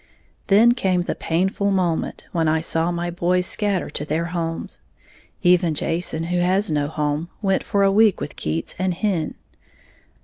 [0.47, 4.79] Then came the painful moment when I saw my boys scatter to their homes,
[5.43, 9.35] even Jason, who has no home, went for a week with Keats and Hen.